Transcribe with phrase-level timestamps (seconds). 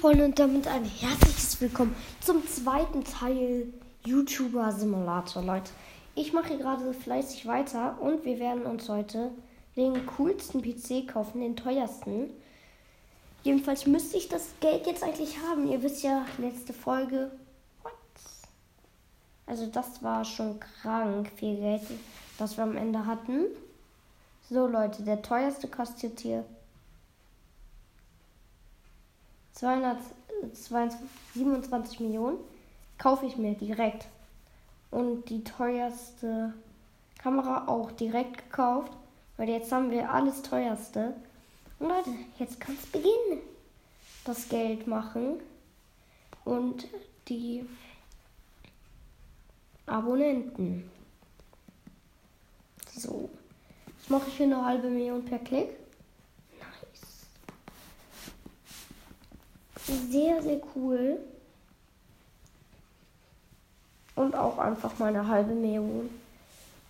[0.00, 3.66] Freunde und damit ein herzliches Willkommen zum zweiten Teil
[4.06, 5.72] YouTuber Simulator, Leute.
[6.14, 9.30] Ich mache hier gerade fleißig weiter und wir werden uns heute
[9.76, 12.30] den coolsten PC kaufen, den teuersten.
[13.42, 15.70] Jedenfalls müsste ich das Geld jetzt eigentlich haben.
[15.70, 17.30] Ihr wisst ja, letzte Folge.
[17.82, 17.92] What?
[19.44, 21.82] Also das war schon krank viel Geld,
[22.38, 23.44] das wir am Ende hatten.
[24.48, 26.46] So Leute, der teuerste kostet hier
[29.54, 32.38] 227 Millionen.
[32.98, 34.08] Kaufe ich mir direkt.
[34.90, 36.52] Und die teuerste
[37.18, 38.92] Kamera auch direkt gekauft.
[39.36, 41.14] Weil jetzt haben wir alles teuerste.
[41.78, 43.40] Und Leute, jetzt kann es beginnen.
[44.24, 45.40] Das Geld machen.
[46.44, 46.86] Und
[47.28, 47.64] die
[49.86, 50.90] Abonnenten.
[52.94, 53.30] So.
[53.86, 55.79] Jetzt mache ich hier eine halbe Million per Klick.
[60.10, 61.18] Sehr, sehr cool.
[64.14, 66.10] Und auch einfach mal eine halbe Million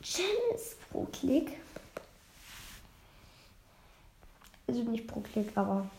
[0.00, 1.58] Gems pro Klick.
[4.66, 5.90] Also nicht pro Klick, aber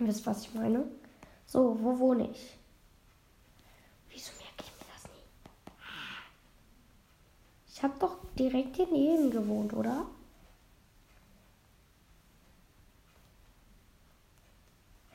[0.00, 0.84] ihr wisst, was ich meine.
[1.46, 2.56] So, wo wohne ich?
[4.10, 5.22] Wieso merke ich mir das nie?
[7.72, 10.06] Ich habe doch direkt hier neben gewohnt, oder?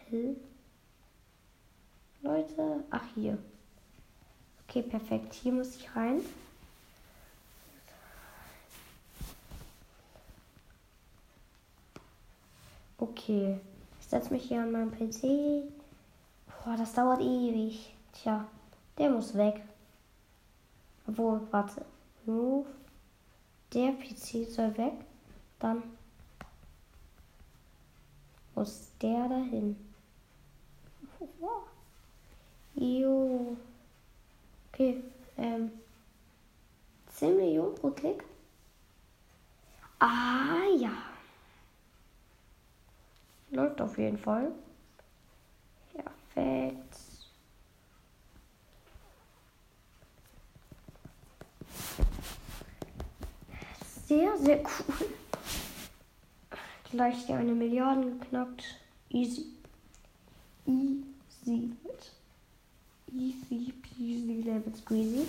[0.10, 0.38] Hm?
[2.30, 2.84] Leute.
[2.92, 3.40] Ach, hier.
[4.68, 5.34] Okay, perfekt.
[5.34, 6.22] Hier muss ich rein.
[13.00, 13.60] Okay.
[14.00, 15.74] Ich setze mich hier an meinen PC.
[16.46, 17.96] Boah, das dauert ewig.
[18.14, 18.46] Tja,
[19.00, 19.64] der muss weg.
[21.08, 21.84] Obwohl, warte.
[22.28, 22.68] Move.
[23.74, 24.94] Der PC soll weg.
[25.58, 25.82] Dann
[28.54, 29.89] muss der dahin.
[32.80, 33.58] Jo.
[34.72, 35.04] Okay.
[35.38, 35.72] Ähm.
[37.14, 38.24] 10 Millionen pro Klick.
[40.00, 40.94] Ah ja.
[43.52, 44.54] Läuft auf jeden Fall.
[45.94, 46.96] Perfekt.
[54.06, 55.10] Sehr, sehr cool.
[56.92, 58.64] Gleich die eine Milliarde geknackt.
[59.10, 59.48] Easy.
[60.66, 61.76] Easy.
[63.14, 65.26] Easy peasy lemon squeezy.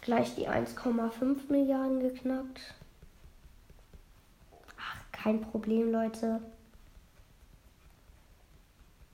[0.00, 2.60] Gleich die 1,5 Milliarden geknackt.
[4.78, 6.40] Ach, kein Problem, Leute.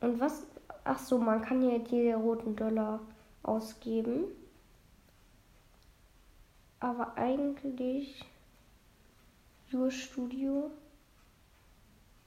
[0.00, 0.42] Und was?
[0.82, 2.98] Ach so, man kann hier die roten Dollar
[3.44, 4.24] ausgeben
[6.84, 8.22] aber eigentlich
[9.72, 10.70] Your Studio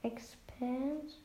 [0.02, 1.16] Expand.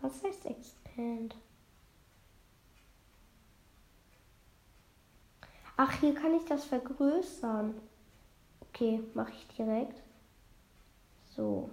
[0.00, 1.36] Was heißt Expand?
[5.76, 7.80] Ach, hier kann ich das vergrößern.
[8.62, 10.02] Okay, mache ich direkt.
[11.36, 11.70] So.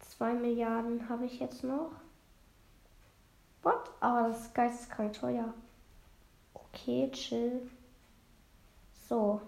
[0.00, 2.01] 2 Milliarden habe ich jetzt noch.
[3.62, 3.90] What?
[4.00, 5.54] Aber das ist geisteskrank teuer.
[6.54, 7.70] Okay, chill.
[9.08, 9.40] So.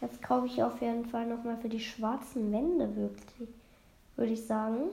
[0.00, 3.48] Jetzt kaufe ich auf jeden Fall nochmal für die schwarzen Wände wirklich.
[4.16, 4.90] Würde ich sagen.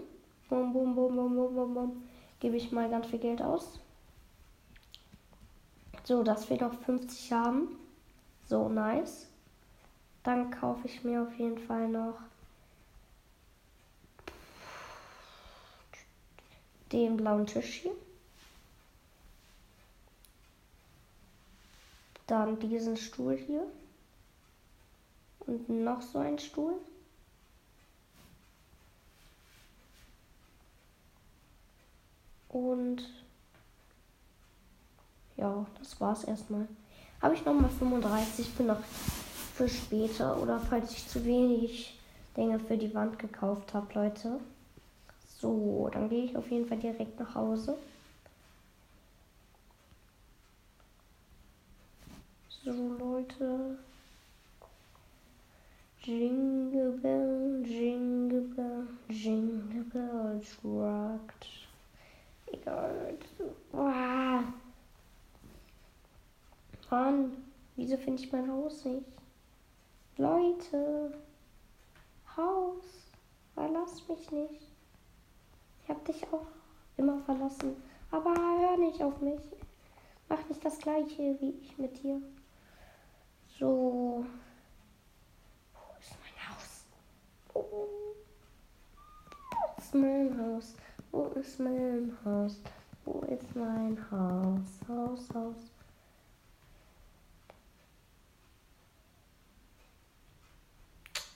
[0.49, 2.03] Bum, bum, bum, bum, bum, bum, bum.
[2.39, 3.79] Gebe ich mal ganz viel Geld aus.
[6.03, 7.67] So, dass wir noch 50 haben.
[8.47, 9.27] So, nice.
[10.23, 12.19] Dann kaufe ich mir auf jeden Fall noch
[16.91, 17.91] den blauen Tisch hier.
[22.29, 23.65] Dann diesen Stuhl hier.
[25.39, 26.75] Und noch so ein Stuhl.
[32.49, 33.03] Und
[35.37, 36.67] ja, das war's erstmal.
[37.19, 38.83] Habe ich nochmal 35, ich bin noch
[39.55, 41.99] für später oder falls ich zu wenig
[42.37, 44.39] Dinge für die Wand gekauft habe, Leute.
[45.39, 47.75] So, dann gehe ich auf jeden Fall direkt nach Hause.
[52.63, 53.77] So, Leute.
[56.09, 61.47] Jingle Bell, Jingle Bell, Jingle Bell Trucked.
[62.47, 63.17] Egal.
[66.89, 67.31] Mann,
[67.75, 69.05] wieso finde ich mein Haus nicht?
[70.17, 71.13] Leute,
[72.35, 72.83] Haus,
[73.53, 74.67] verlass mich nicht.
[75.83, 76.47] Ich hab dich auch
[76.97, 77.75] immer verlassen,
[78.11, 79.41] aber hör nicht auf mich.
[80.27, 82.21] Mach nicht das gleiche wie ich mit dir.
[83.59, 84.25] So.
[85.73, 86.85] Wo ist mein Haus?
[87.53, 88.15] Wo
[89.89, 90.75] ist mein Haus?
[91.11, 92.57] Wo ist mein Haus?
[93.05, 94.87] Wo ist mein Haus?
[94.87, 95.55] Haus, Haus.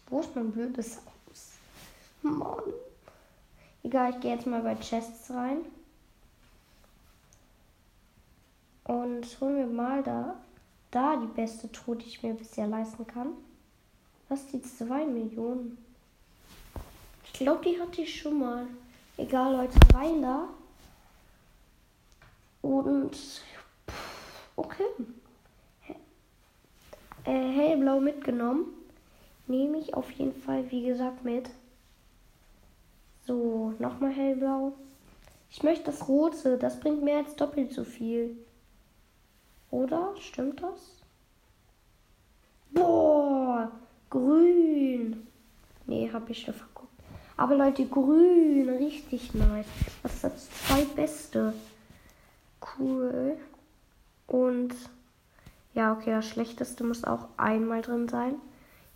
[0.07, 1.53] Wo ist mein blödes Haus?
[2.21, 2.61] Mann.
[3.81, 5.65] Egal, ich gehe jetzt mal bei Chests rein.
[8.83, 10.35] Und holen wir mal da,
[10.91, 13.29] da die beste Truhe, die ich mir bisher leisten kann.
[14.29, 15.82] Was die 2 Millionen?
[17.33, 18.67] Ich glaube, die hatte ich schon mal.
[19.17, 20.47] Egal, Leute, rein da.
[22.61, 23.17] Und
[24.55, 24.85] okay.
[27.25, 28.67] Äh, hellblau mitgenommen.
[29.47, 31.49] Nehme ich auf jeden Fall, wie gesagt, mit.
[33.25, 34.73] So, nochmal hellblau.
[35.49, 38.37] Ich möchte das rote, das bringt mehr als doppelt so viel.
[39.71, 40.13] Oder?
[40.19, 41.01] Stimmt das?
[42.71, 43.71] Boah,
[44.09, 45.27] grün.
[45.87, 46.53] Nee, hab ich schon.
[47.35, 49.65] Aber Leute, grün, richtig nice.
[50.03, 51.53] Das ist das zwei beste.
[52.77, 53.37] Cool.
[54.27, 54.73] Und
[55.73, 58.35] ja, okay, das schlechteste muss auch einmal drin sein.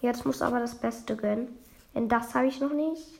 [0.01, 1.47] Jetzt muss aber das Beste gönnen.
[1.95, 3.19] Denn das habe ich noch nicht.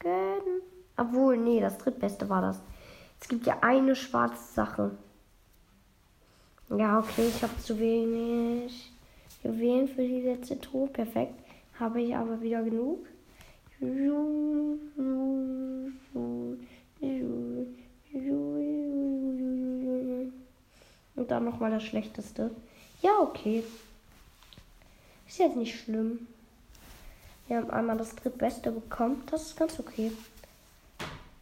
[0.00, 0.62] Gönnen.
[0.96, 2.60] Obwohl, nee, das drittbeste war das.
[3.20, 4.90] Es gibt ja eine schwarze Sache.
[6.70, 8.92] Ja, okay, ich habe zu wenig
[9.42, 10.88] Juwelen für die letzte Truhe.
[10.88, 11.34] Perfekt.
[11.78, 13.06] Habe ich aber wieder genug.
[21.16, 22.50] Und dann nochmal das Schlechteste.
[23.02, 23.64] Ja, okay.
[25.26, 26.26] Ist jetzt nicht schlimm.
[27.46, 29.22] Wir haben einmal das drittbeste bekommen.
[29.30, 30.12] Das ist ganz okay.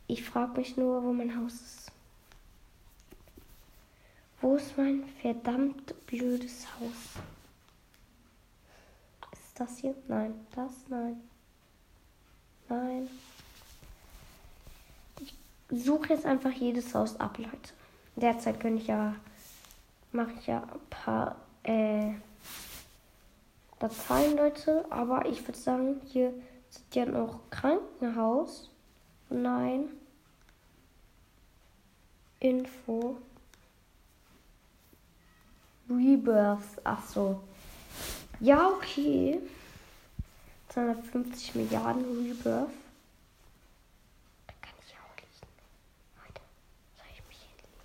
[0.06, 1.92] Ich frage mich nur, wo mein Haus ist.
[4.40, 7.22] Wo ist mein verdammt blödes Haus?
[9.32, 9.94] Ist das hier?
[10.08, 10.34] Nein.
[10.54, 10.72] Das?
[10.88, 11.20] Nein.
[12.72, 13.10] Nein.
[15.20, 17.74] Ich suche jetzt einfach jedes Haus ab, Leute.
[18.16, 19.14] Derzeit könnte ich ja,
[20.10, 22.12] mache ich ja ein paar äh,
[23.78, 24.86] Dateien, Leute.
[24.88, 26.32] Aber ich würde sagen, hier
[26.70, 28.70] sind ja noch Krankenhaus.
[29.28, 29.90] Nein.
[32.40, 33.18] Info.
[35.90, 36.80] Rebirth.
[36.84, 37.38] Ach so.
[38.40, 39.42] Ja, okay.
[40.72, 42.70] 250 Milliarden Rebirth.
[44.46, 45.28] Da kann ich auch liegen.
[46.16, 46.40] Leute,
[46.96, 47.76] soll ich mich hinlegen?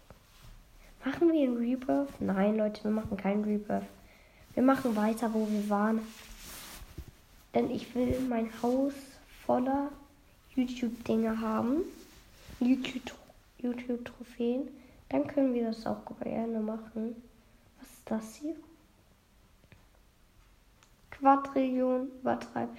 [1.03, 2.21] Machen wir ein Rebirth?
[2.21, 3.83] Nein, Leute, wir machen keinen Rebirth.
[4.53, 5.99] Wir machen weiter, wo wir waren.
[7.53, 8.93] Denn ich will mein Haus
[9.45, 9.91] voller
[10.55, 11.81] YouTube-Dinge haben.
[12.61, 14.69] YouTube-Trophäen.
[15.09, 17.21] Dann können wir das auch gerne machen.
[17.79, 18.56] Was ist das hier?
[21.19, 22.76] Quadrillion übertreiben.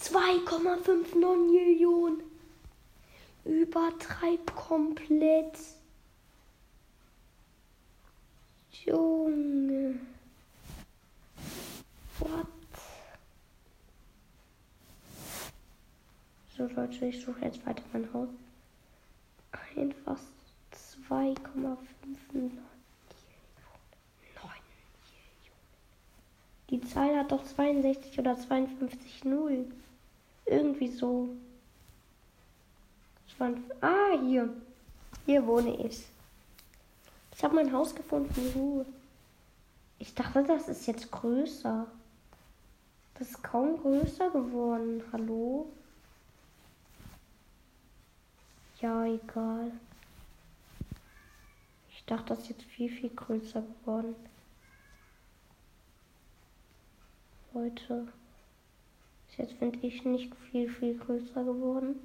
[0.00, 2.22] 2,59 Millionen.
[3.44, 5.58] Übertreib komplett.
[8.84, 9.98] Junge.
[12.18, 12.46] What?
[16.56, 18.28] So Leute, ich suche jetzt weiter mein Haus.
[19.76, 20.18] Einfach
[21.08, 22.50] 2,59
[26.70, 29.66] Die Zahl hat doch 62 oder 52 Null.
[30.46, 31.28] Irgendwie so.
[33.80, 34.52] Ah, hier.
[35.24, 36.04] Hier wohne ich.
[37.36, 38.84] Ich habe mein Haus gefunden.
[40.00, 41.86] Ich dachte, das ist jetzt größer.
[43.16, 45.00] Das ist kaum größer geworden.
[45.12, 45.66] Hallo?
[48.80, 49.70] Ja, egal.
[51.92, 54.16] Ich dachte, das ist jetzt viel, viel größer geworden.
[57.58, 58.06] Leute.
[59.36, 61.96] Jetzt finde ich nicht viel, viel größer geworden.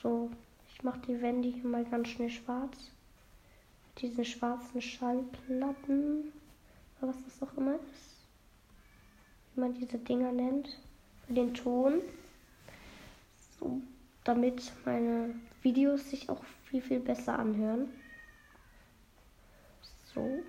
[0.00, 0.30] So,
[0.68, 2.90] ich mache die Wände hier mal ganz schnell schwarz.
[3.86, 6.32] Mit diesen schwarzen Schallplatten.
[7.00, 8.16] Oder was das auch immer ist.
[9.54, 10.78] Wie man diese Dinger nennt.
[11.26, 12.00] Für den Ton.
[13.58, 13.80] So,
[14.24, 17.88] damit meine Videos sich auch viel, viel besser anhören.
[20.14, 20.42] So.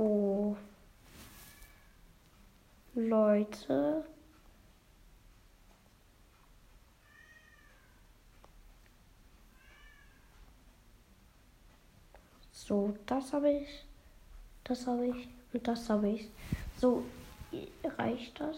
[0.00, 0.56] So.
[2.94, 4.02] Leute.
[12.50, 13.68] So, das habe ich.
[14.64, 15.28] Das habe ich.
[15.52, 16.30] Und das habe ich.
[16.78, 17.04] So,
[17.98, 18.56] reicht das?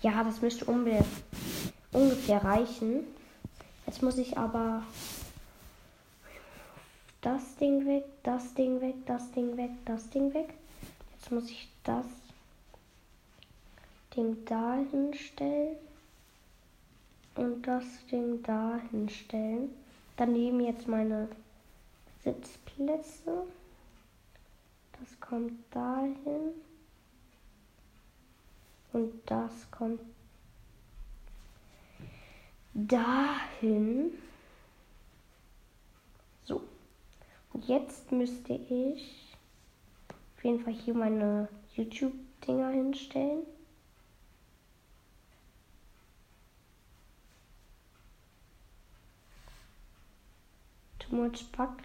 [0.00, 3.04] Ja, das müsste ungefähr reichen.
[3.86, 4.82] Jetzt muss ich aber
[7.22, 10.52] das Ding weg, das Ding weg, das Ding weg, das Ding weg.
[11.14, 12.06] Jetzt muss ich das
[14.14, 15.76] Ding da hinstellen
[17.36, 19.70] und das Ding da hinstellen.
[20.16, 21.28] Daneben jetzt meine
[22.22, 23.46] Sitzplätze.
[24.98, 26.52] Das kommt dahin.
[28.92, 30.00] Und das kommt
[32.74, 34.12] dahin.
[36.44, 36.62] So.
[37.60, 39.36] Jetzt müsste ich
[40.36, 43.42] auf jeden Fall hier meine YouTube-Dinger hinstellen.
[50.98, 51.76] Too much Plug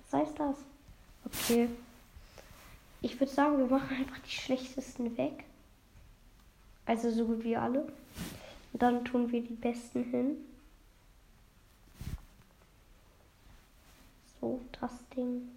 [0.00, 0.56] Was heißt das?
[1.24, 1.68] Okay.
[3.02, 5.44] Ich würde sagen, wir machen einfach die schlechtesten weg.
[6.86, 7.86] Also so gut wie alle.
[8.72, 10.36] Und dann tun wir die besten hin.
[14.46, 15.48] So, das Ding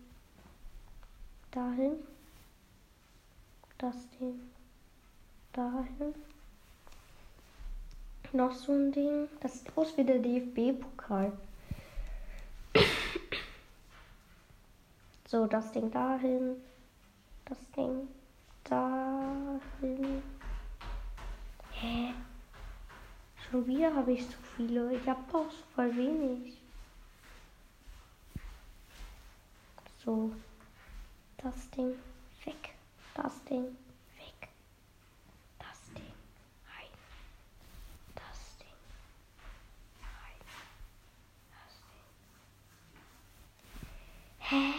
[1.51, 1.91] dahin.
[3.77, 4.39] Das Ding
[5.53, 6.15] dahin.
[8.33, 9.27] Noch so ein Ding.
[9.41, 11.31] Das sieht aus wie der DFB-Pokal.
[15.27, 16.55] So, das Ding dahin
[17.45, 18.07] das Ding
[18.63, 20.23] dahin.
[21.73, 22.13] Hä?
[23.37, 24.95] Schon wieder habe ich zu viele.
[24.95, 26.59] Ich habe doch so voll wenig.
[30.09, 30.31] So.
[31.37, 31.93] Das Ding
[32.43, 32.73] weg.
[33.13, 33.65] Das Ding
[34.17, 34.49] weg.
[35.59, 36.13] Das Ding
[36.65, 36.89] rein.
[38.15, 38.79] Das Ding
[40.01, 40.39] rein.
[41.53, 42.07] Das Ding.
[44.39, 44.73] Hä?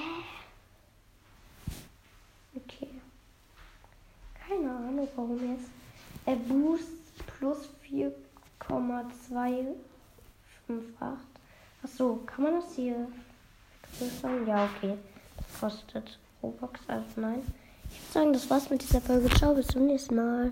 [5.15, 5.71] warum jetzt.
[6.27, 9.77] Er Boost plus 4,258.
[11.85, 13.07] Achso, kann man das hier
[13.83, 14.47] vergrößern?
[14.49, 14.99] Ja, okay.
[15.61, 17.43] Das kostet Robux, also nein.
[17.91, 19.29] Ich würde sagen, das war's mit dieser Folge.
[19.37, 20.49] Ciao, bis zum nächsten Mal.